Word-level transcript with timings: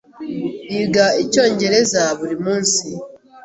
Yiga 0.73 1.05
Icyongereza 1.23 2.01
buri 2.17 2.35
munsi? 2.43 2.85